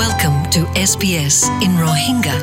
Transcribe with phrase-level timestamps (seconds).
[0.00, 2.36] Welcome to SBS in Rohingya.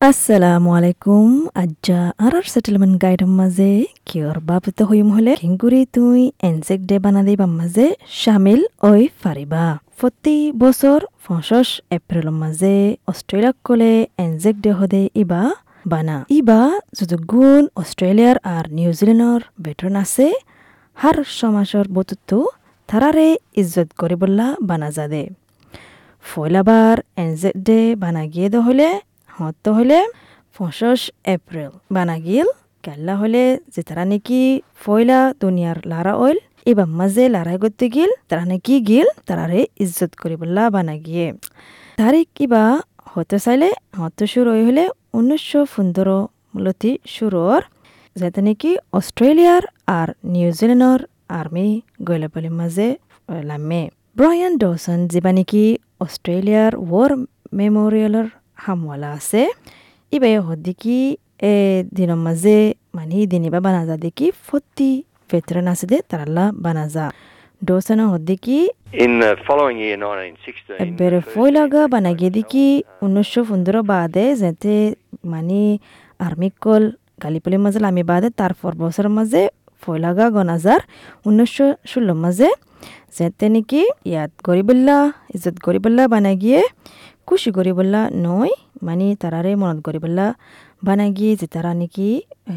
[0.00, 1.26] আসসালামু আলাইকুম
[1.62, 3.70] আজ্জা আরার settlement গাইডৰ মাঝে
[4.08, 7.86] কিয়র বাপিত হইম হলে কিংগুৰি তুই এনজেক ডে বানা দিবা মাঝে
[8.20, 9.64] শামিল ওই ফারিবা
[9.98, 12.74] প্রতি বছর পঁচিশ এপ্রিলের মাঝে
[13.10, 13.92] অস্ট্রেলিয়াক কলে
[14.24, 15.42] এনজেক ডে হদে ইবা
[15.86, 16.60] বানা ইবা
[16.98, 20.26] যদি গুণ অস্ট্রেলিয়ার আর নিউজিল্যান্ডর বেটন আছে
[20.96, 22.38] হার সমাজৰ বতুতো
[22.88, 23.28] তারারে
[23.60, 25.22] ইজ্জত করিবল্লা বানা যাদে।
[26.24, 28.88] ফয়লাবার এনজেক ডে বানা গিয়ে হলে
[29.36, 29.98] হত হলে
[30.56, 31.00] পঁচিশ
[31.34, 32.48] এপ্রিল বানা গিল,
[32.84, 33.44] কেল্লা হলে
[33.74, 34.42] যে তারা নাকি
[34.82, 36.38] ফয়লা দুনিয়ার লারা অইল
[36.70, 41.26] এবার মাঝে লারাই করতে গিল, তারা নাকি গিল, তারারে ইজ্জত করিবল্লা বানা গিয়ে।
[42.00, 42.62] তারিখ কিবা
[43.12, 43.68] হতে চাইলে,
[44.00, 44.84] হতে শুরু হলে
[45.18, 46.18] উনিশশো পনেরো
[46.54, 47.60] মূলতি শুরুর,
[48.20, 49.64] যাতে নাকি অস্ট্রেলিয়ার
[49.98, 51.00] আর নিউজিল্যান্ডর
[51.40, 51.66] আর্মি
[52.02, 52.88] গৈলাপলি মাঝে
[53.28, 53.82] লামে
[54.16, 55.64] ব্রায়ান ডসন যিবা নেকি
[56.00, 57.10] অস্ট্রেলিয়ার ওয়ার
[57.58, 59.42] মেমোরিয়েলৰ হামওয়ালা আছে
[60.12, 60.98] ইবাই হদ্দিকি
[61.42, 61.54] এ
[61.96, 62.56] দিনৰ মাঝে
[62.94, 64.90] মানে দিনিবা বানাজা দেখি ফতি
[65.30, 67.06] ভেতরান আছে দে তারাল্লা বানাজা
[67.62, 68.58] ডোসানা হদ্দিকি
[68.96, 72.66] In the following year, 1916, এবারে ফয়লাগা Anglo দেখি
[73.02, 74.74] উনিশশো পনেরো বাদে যাতে
[75.24, 75.60] মানে
[76.20, 76.82] আর্মিকল
[77.22, 79.42] গালিপলির মাঝে লামি বাদে তারপর বছরের মাঝে
[79.84, 80.80] ফয়লাগা গনাজার
[81.26, 82.50] উনিশশো ষোলো মাঝে
[83.18, 84.96] যাতে নাকি ইয়াত গরিবল্লা
[85.34, 86.60] ইজ্জত গরিবল্লা বানাই গিয়ে
[87.26, 90.26] খুশি গরিবল্লা নয় মানে তারারে মনত গরিবল্লা
[90.84, 92.08] বানাই গিয়ে যে তারা নাকি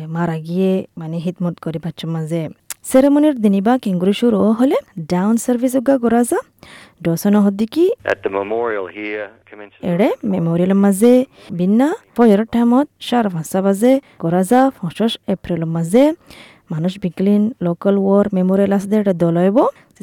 [0.08, 2.42] মারা গিয়ে মানে হিতমত করি বাচ্চার মাঝে
[2.84, 4.78] সেরেমনির দিনিবা কেঙ্গুরি শুরু হলে
[5.12, 5.96] ডাউন সার্ভিস উগা
[6.32, 6.40] যা।
[7.04, 7.86] ডসন হদ্দিকি.
[9.84, 11.14] এড়ে মেমোরিয়াল মাঝে
[11.52, 13.94] বিন্না পয়ের টাইমত সার পাঁচটা বাজে
[14.50, 16.04] যা পঁচিশ এপ্রিলের মাঝে
[16.74, 19.58] মানুষ বিকলিন লোকাল ওয়ার মেমোরিয়াল আছে এটা দলইব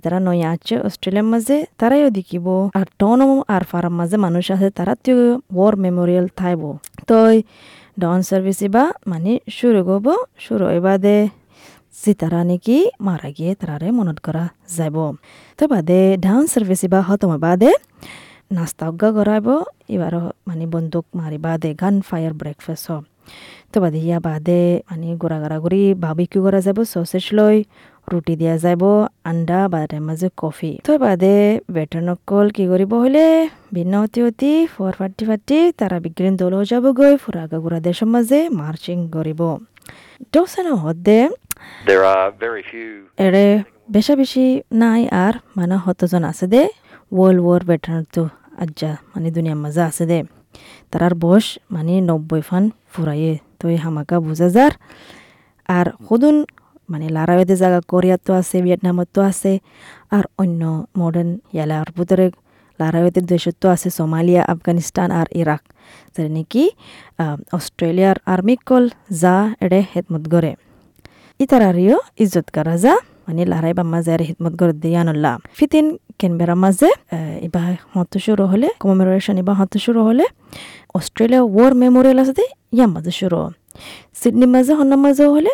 [0.04, 2.46] তারা নয়া আছে অস্ট্রেলিয়ার মাঝে তারাইও দেখিব
[2.78, 3.20] আর টন
[3.54, 5.12] আর ফার্ম মাঝে মানুষ আছে, তারা তো
[5.56, 6.62] ওয়ার মেমোরিয়াল থাইব।
[7.10, 7.34] তই
[8.02, 10.06] ডন সার্ভিস ইবা মানে শুরু করব,
[10.44, 11.16] শুরু এবাদে
[12.02, 14.44] দে তারা নাকি মারা গিয়ে তারারে মনত করা
[14.76, 14.96] যাব
[15.58, 17.70] তো বাদে ডাউন সার্ভিস ইবা হতম বাদে
[18.56, 19.48] নাস্তা উগা করাইব
[19.94, 20.14] এবার
[20.48, 22.92] মানে বন্দুক মারি বাদে গান ফায়ার ব্রেকফাস্ট হ।
[23.74, 25.82] তো বাদে ইয়া বাদে মানে গোড়া গড়া ঘুরি
[26.32, 27.56] কি করা যাব সসেজ লই
[28.10, 28.82] রুটি দিয়া যাব
[29.30, 31.36] আন্ডা বাদে মাঝে কফি। তো বাদে
[31.74, 33.26] বেটনকল কি কৰিব হলে
[33.74, 38.40] ভিন্ন অতি অতি ফৰ ফাটি ফাটি তারা বিগ্রিন দল যাব গৈ ফুৰাগা গুড়া দেশৰ মাজে
[38.60, 39.40] মাৰ্চিং কৰিব।
[40.32, 41.20] দোসানো হদে.
[43.26, 43.46] এৰে
[43.94, 44.44] বেশা বেশি
[44.82, 46.62] নাই আর মানে হতজন আছে দে।
[47.14, 48.22] ওয়ার্ল্ড ওয়ার ভেটারান তো
[48.62, 50.18] আজ্জা মানে দুনিয়ার মাঝে আছে দে।
[50.90, 53.34] তারার বয়স মানে নব্বই ফান ফুরাইয়ে
[53.64, 54.72] তো এই হামাকা বুঝা যার।
[55.76, 56.36] আর সদুন
[56.92, 59.52] মানে লারাওয়েতে জায়গা কোরিয়াতো আছে, ভিয়েতনামতো আছে,
[60.16, 60.62] আর অন্য
[61.00, 62.26] মডার্ন ইয়ালার ভিতরে
[62.80, 65.62] লারাওয়েতে দেশতো আছে, সোমালিয়া, আফগানিস্তান আর ইরাক।
[66.14, 66.64] যে নাকি
[67.56, 68.84] অস্ট্রেলিয়ার আর্মি কল
[69.22, 70.52] যা এড়ে হেদমত গড়ে।
[71.40, 72.94] ইতারারিও ইজ্জত করা যা।
[73.26, 75.86] মানে লারাই বা মাঝে আর হিদমত করে দিয়ানুল্লাহ ফিতিন
[76.20, 76.88] কেনবেরা মাঝে
[77.46, 77.62] ইবা
[77.92, 80.24] হত শুরু হলে কমেমোরেশন ইবা হত শুরু হলে
[80.94, 82.46] অস্ট্রেলিয়া ওয়ার মেমোরিয়াল আছে দে
[82.76, 83.38] ইয়ার মাঝে শুরু
[84.20, 85.52] সিডনি মাঝে হন্না মাঝে হলে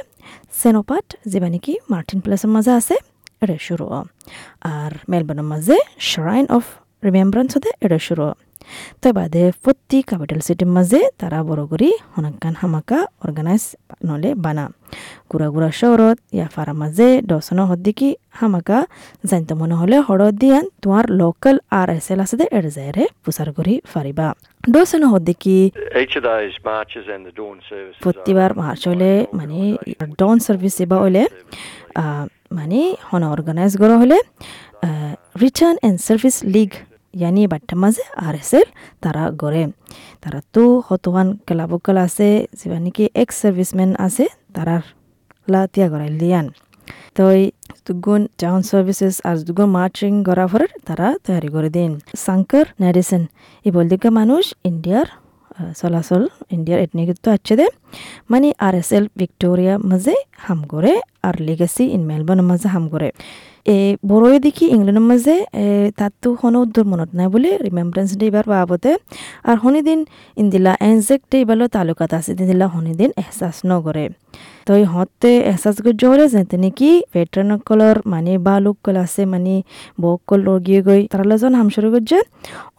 [0.60, 2.97] সেনোপাট যেবা নাকি মার্টিন প্লেসের মাঝে আছে
[3.42, 3.86] এটা শুরু
[4.72, 5.76] আর মেলবোর্নের মাঝে
[6.10, 6.64] শ্রাইন অফ
[7.06, 8.28] রিমেম্বারেন্স হতে এটা শুরু।
[9.00, 13.64] তাই বাদে প্রতি ক্যাপিটাল সিটির মাঝে তারা বড় করি হনাকান হামাকা অর্গানাইজ
[14.08, 14.64] নলে বানা।
[15.30, 18.78] গুড়া গুড়া শহরত ইয়া ফারা মাঝে দশনো হদ্দিকি হামাকা
[19.30, 23.74] জানতে মনে হলে হরদ দিয়ান তোমার লোকাল আর এস এল আছে এর জায়রে প্রচার করি
[23.92, 24.26] ফারিবা।
[24.76, 25.56] দশনো হদ্দিকি
[28.04, 29.58] প্রতিবার মার্চ হলে মানে
[30.20, 31.22] ডন সার্ভিস সেবা হলে
[32.58, 34.18] মানে হন অর্গানাইজ করা হলে
[35.42, 36.70] রিটার্ন অ্যান্ড সার্ভিস লিগ
[37.15, 38.69] ইয়ানি বাট্টা মাঝে আর এস এল
[39.03, 39.62] তারা গড়ে
[40.22, 42.28] তারা তো হতহান কেলাবকল আছে
[42.59, 44.82] যেবা নাকি এক্স সার্ভিসম্যান আছে তারার
[45.48, 46.47] লা তিয়া গড়াই লিয়ান
[47.16, 47.25] তো
[47.87, 51.91] দুগুণ টাউন সার্ভিসেস আর দুগুণ মার্চিং করা পরে তারা তৈরি করে দিন
[52.24, 53.22] সাংকর মেডিসিন
[53.65, 55.06] এই বলদিকে মানুষ ইন্ডিয়ার
[55.80, 57.66] চলাচল ইন্ডিয়ার এটনিকিত আছে দে
[58.30, 60.92] মানে আর এস এল ভিক্টোরিয়া মাঝে হাম করে
[61.24, 63.08] আর লিগেসি ইন মেলবোর্নের মাঝে হাম করে
[63.74, 63.78] এ
[64.10, 65.36] বড়ই দেখি ইংল্যান্ডের মাঝে
[65.98, 68.90] তাতো কোনো উদ্দর মনত নাই বলে রিমেম্বারেন্স ডে এবার বাবতে
[69.48, 70.00] আর শনিদিন
[70.36, 74.06] ইন্দিলা এনজেক ডে এবার তালুকাত আছে দিলা শনিদিন এহসাস নগরে
[74.66, 79.54] তো ইহঁতে এহসাস করছে হলে যেতে নাকি ভেটারানসকলৰ মানে বা লোকসকল আছে মানে
[80.02, 82.18] বকসকল লগিয়ে গৈ তারালজন হামসুරු করছে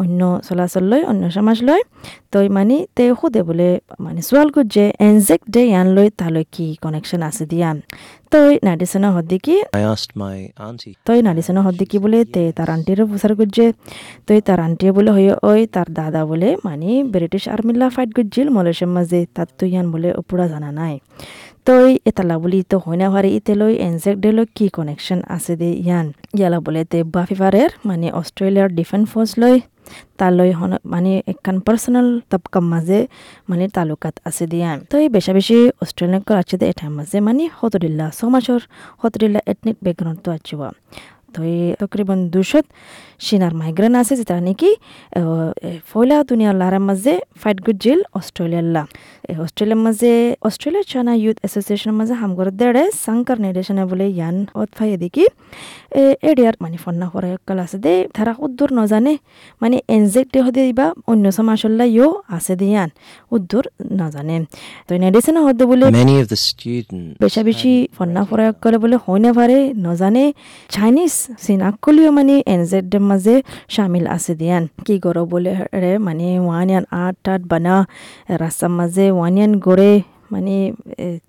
[0.02, 1.84] অন্য চলাচল লয়, অন্য সমাজ লয়।
[2.32, 3.70] তো মানে তে সোধে বোলে
[4.06, 7.70] মানে সোৱাল করছে এনজেক ডে ইয়ান লৈ তালৈ কি কানেকশ্যন আছে দিয়া।
[8.32, 9.56] তই নাডিসনা হদ্দিকি.
[11.06, 13.66] তই নাডিসনা হদ্দিকি বলে তে তার আন্টিরও প্রচার করছে
[14.28, 18.92] তই তার আন্টিয়ে বলে হয়ে ওই তার দাদা বলে মানে ব্রিটিশ আর্মিলা ফাইট করছিল মালয়েশিয়ার
[18.92, 20.96] মাঝে তার তুই বলে পুরা জানা নাই
[21.66, 25.56] তই এতালা বলি তো হয় না পারে ইতে লই এনজেক ডে লই কি কানেকশন আছে
[25.56, 26.08] দে ইয়ান?
[26.38, 29.60] ইয়ালা বলে তে বাফিফারের মানে অস্ট্রেলিয়ার ডিফেন্স ফোর্স লই
[30.18, 30.52] তালৈ
[30.86, 33.08] মানে একখান পার্সোনাল তবকার মাঝে
[33.50, 38.12] মানে তালুকাত আছে দিয়ান তো এই বেশা বেশি অস্ট্রেলিয়ান আছে দে এটার মাঝে মানে হতরিল্লা
[38.12, 38.60] সমাজর
[38.98, 39.78] হতরিল্লা এথনিক
[40.24, 40.56] তো আছে
[41.34, 42.66] তো এই তকরিবন দুশত
[43.26, 44.72] সিনার মাইগ্রেন আছে যেটা নাকি
[45.90, 48.84] ফয়লা দুনিয়ার লারার মাঝে ফাইট গুজিল অস্ট্রেলিয়ার লা।
[49.46, 50.12] অস্ট্রেলিয়ার মাঝে
[50.48, 55.26] অস্ট্রেলিয়া চানা ইউথ এসোসিয়েশনের মাঝে হামগর দেড়ে সাংকার নির্দেশনা বলে ইয়ান অত ফাই দেখি
[56.30, 59.14] এডিয়ার মানে ফন্না করা কাল আছে দে তারা উদ্দূর নজানে
[59.62, 62.90] মানে এনজেক দে হদে দিবা অন্য সমাজল্লা ইও আছে দে ইয়ান
[63.32, 63.66] উদ্দূর
[64.02, 64.36] নজানে
[64.88, 65.86] তো নির্দেশনা হদে বলে
[67.22, 68.22] বেশা বেশি ফন্না
[68.64, 69.58] করে বলে হয় না পারে
[69.88, 70.24] নজানে
[70.76, 71.14] চাইনিজ
[71.46, 73.36] চিনাকলিও মানে এনজেডের মাঝে
[73.76, 77.76] শামিল আছে দিয়ান। কি করো বলে রে মানে ওয়ানিয়ান আট টাট বানা,
[78.44, 79.92] রাস্তার মাঝে ওয়ানিয়ান গড়ে
[80.34, 80.56] মানে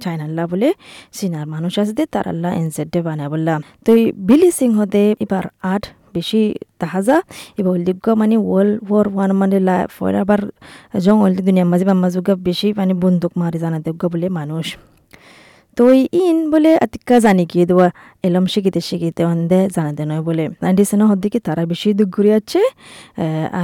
[0.02, 0.69] চাইনাল্লা বলে
[1.17, 3.90] চীনার মানুষ আছে দে, তার আল্লাহ এনজেডে বানা বললাম। তো
[4.29, 5.84] বিলি সিং হদে এবার আট
[6.17, 6.43] বেশি
[6.81, 7.17] তাহাজা,
[7.58, 9.58] এবার উল্লেখ্য মানে ওয়ার্ল্ড ওয়ার ওয়ান মানে
[9.96, 10.40] ফর আবার
[11.05, 14.67] জং অলদি দুনিয়ার মাঝে বা মাজুগা বেশি মানে বন্দুক মারি জানা দেগ্য বলে মানুষ।
[15.76, 17.88] তো এই ইন বলে আতিকা জানি কি দেওয়া
[18.24, 22.60] এলম শিখিতে শিখিতে অন্ধে জানাতে নয় বলে নাইনটিসেন হদ্দিকে তারা বেশি দুঃখ ঘুরে আছে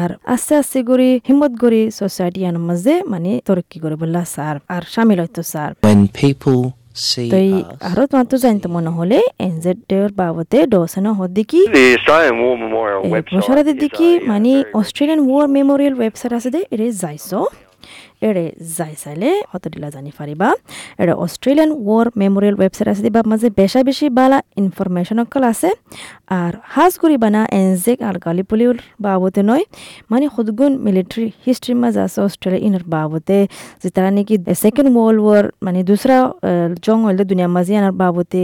[0.01, 4.83] আর আস্তে আস্তে করে হিম্মত করে সোসাইটি আনার মাঝে মানে তরক্কি করে বললা স্যার আর
[4.95, 6.61] সামিল হয়তো স্যার when people
[7.03, 9.19] see তো এই us, আরও মাত্র জানতে মনে হলে
[9.49, 11.07] এনজেড এর বাবদে ডোসেন
[13.15, 14.51] website বছরাদের is দিকে মানে
[14.81, 17.41] অস্ট্রেলিয়ান ওয়ার মেমোরিয়াল ওয়েবসাইট আছে দে এরে যাইছো
[18.23, 18.45] এৰে
[18.77, 20.49] যাই চাইলে হতদিলা জানি পাৰিবা।
[21.03, 25.71] এৰে অষ্ট্ৰেলিয়ান ৱাৰ মেমৰিয়েল ৱেবছাইট আছে দিবা, মাজে বেছা বেছি বালা ইনফরমেশন অকল আছে।
[26.41, 29.65] আর হাজ করি বানা এনজেক আর গালিপলিউর বাবতে নয়
[30.11, 33.39] মানে সদগুণ মিলিটারি হিস্ট্রি মাঝে আছে অস্ট্রেলিয়া ইনার বাবতে।
[33.83, 36.19] যে তারা নাকি সেকেন্ড ওয়ার্ল্ড ওয়ার মানে দুসরা
[36.85, 38.43] জং হইলে দুনিয়ার মাঝে আনার বাবতে।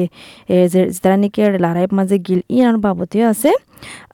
[0.73, 3.51] যে তারা নাকি লড়াই মাঝে গিল ইয়ার বাবতে আছে।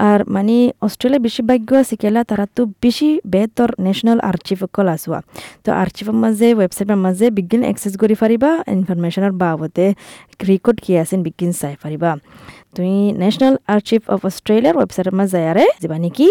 [0.09, 5.21] আর মানে অস্ট্রেলিয়া বেশি ভাগ্য আছে কেলা তারা তো বেশি বেহতর ন্যাশনাল আর্চিভ অকল আসোয়া
[5.65, 9.85] তো আর্চিভের মাঝে ওয়েবসাইটের মাঝে বিজ্ঞান এক্সেস কৰি পাৰিবা ইনফরমেশনের বাবতে
[10.51, 12.11] রেকর্ড কি আছে বিজ্ঞান চাই পাৰিবা
[12.75, 16.29] তুমি ন্যাশনাল আর্চিভ অফ অস্ট্রেলিয়ার ওয়েবসাইটের মাঝে যায়ারে যাবা নেকি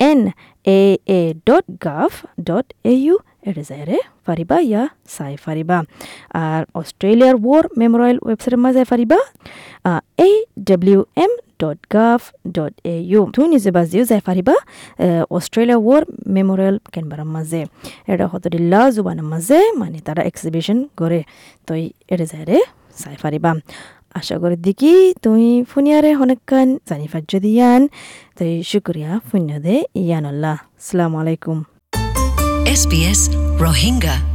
[0.00, 0.20] N
[0.66, 0.80] A
[1.10, 2.10] A dot gov
[2.48, 3.16] dot A U
[3.48, 4.82] এটা যায়ারে পাৰিবা ইয়া
[5.14, 5.76] চাই পাৰিবা
[6.42, 9.18] আর অস্ট্রেলিয়ার ওয়ার মেমোরিয়াল ওয়েবসাইটের মাঝে পাৰিবা
[10.20, 10.30] এ
[10.68, 11.32] ডব্লিউ এম
[13.10, 14.54] ইউ তুমি নিজে বাজিও যাই পাৰিবা
[15.36, 16.02] অস্ট্রেলিয়া ওয়ার
[16.36, 17.60] মেমোরিয়াল কেনবাৰৰ মাঝে
[18.12, 21.20] এটা হতদিল্লা জুবানের মাঝে মানে তারা এক্সিবিশন করে
[21.66, 21.72] তো
[22.12, 22.58] এটা যায়রে
[23.00, 23.50] চাই পাৰিবা
[24.14, 24.94] আশা করি দেখি
[25.24, 27.80] তুই ফুনিয়ারে অনেকক্ষণ জানি পার্য দিয়ান
[28.38, 31.58] তাই শুক্রিয়া ফুন্য দে ইয়ান আল্লাহ আসসালামু আলাইকুম
[32.74, 33.28] SBS
[33.58, 34.31] Rohingya.